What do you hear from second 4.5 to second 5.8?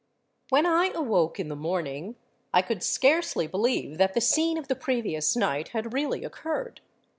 of the previous night